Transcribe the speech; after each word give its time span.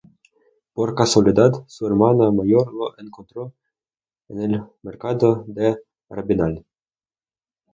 Por 0.73 0.95
casualidad, 0.95 1.51
su 1.67 1.85
hermana 1.85 2.31
mayor 2.31 2.73
lo 2.73 2.97
encontró 2.97 3.53
en 4.29 4.41
el 4.41 4.63
mercado 4.81 5.43
de 5.45 5.77
Rabinal. 6.09 6.65